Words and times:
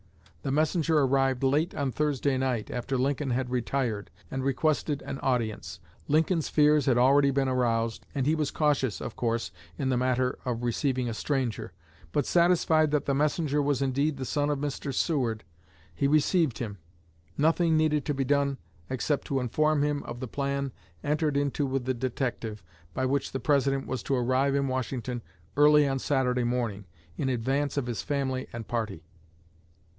The 0.41 0.51
messenger 0.51 0.97
arrived 0.97 1.43
late 1.43 1.75
on 1.75 1.91
Thursday 1.91 2.35
night, 2.35 2.71
after 2.71 2.97
Lincoln 2.97 3.29
had 3.29 3.51
retired, 3.51 4.09
and 4.31 4.43
requested 4.43 5.03
an 5.03 5.19
audience. 5.19 5.79
Lincoln's 6.07 6.49
fears 6.49 6.87
had 6.87 6.97
already 6.97 7.29
been 7.29 7.47
aroused, 7.47 8.07
and 8.15 8.25
he 8.25 8.33
was 8.33 8.49
cautious, 8.49 8.99
of 8.99 9.15
course, 9.15 9.51
in 9.77 9.89
the 9.89 9.97
matter 9.97 10.39
of 10.43 10.63
receiving 10.63 11.07
a 11.07 11.13
stranger. 11.13 11.73
But 12.11 12.25
satisfied 12.25 12.89
that 12.89 13.05
the 13.05 13.13
messenger 13.13 13.61
was 13.61 13.83
indeed 13.83 14.17
the 14.17 14.25
son 14.25 14.49
of 14.49 14.57
Mr. 14.57 14.91
Seward, 14.91 15.43
he 15.93 16.07
received 16.07 16.57
him. 16.57 16.79
Nothing 17.37 17.77
needed 17.77 18.03
to 18.05 18.13
be 18.15 18.25
done 18.25 18.57
except 18.89 19.27
to 19.27 19.39
inform 19.39 19.83
him 19.83 20.01
of 20.01 20.19
the 20.19 20.27
plan 20.27 20.71
entered 21.03 21.37
into 21.37 21.67
with 21.67 21.85
the 21.85 21.93
detective, 21.93 22.63
by 22.95 23.05
which 23.05 23.31
the 23.31 23.39
President 23.39 23.85
was 23.85 24.01
to 24.01 24.15
arrive 24.15 24.55
in 24.55 24.67
Washington 24.67 25.21
early 25.55 25.87
on 25.87 25.99
Saturday 25.99 26.43
morning, 26.43 26.85
in 27.15 27.29
advance 27.29 27.77
of 27.77 27.85
his 27.85 28.01
family 28.01 28.47
and 28.51 28.67
party. 28.67 29.03